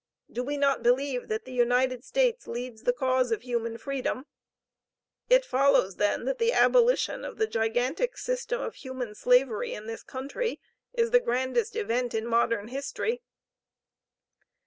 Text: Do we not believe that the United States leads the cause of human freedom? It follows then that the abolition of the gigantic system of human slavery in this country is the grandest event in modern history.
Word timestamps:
Do 0.31 0.41
we 0.43 0.57
not 0.57 0.81
believe 0.81 1.27
that 1.27 1.45
the 1.45 1.53
United 1.53 2.03
States 2.03 2.47
leads 2.47 2.81
the 2.85 2.91
cause 2.91 3.31
of 3.31 3.43
human 3.43 3.77
freedom? 3.77 4.25
It 5.29 5.45
follows 5.45 5.97
then 5.97 6.25
that 6.25 6.39
the 6.39 6.53
abolition 6.53 7.23
of 7.23 7.37
the 7.37 7.45
gigantic 7.45 8.17
system 8.17 8.59
of 8.61 8.73
human 8.73 9.13
slavery 9.13 9.75
in 9.75 9.85
this 9.85 10.01
country 10.01 10.59
is 10.91 11.11
the 11.11 11.19
grandest 11.19 11.75
event 11.75 12.15
in 12.15 12.25
modern 12.25 12.69
history. 12.69 13.21